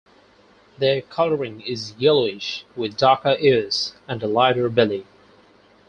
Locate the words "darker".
2.97-3.37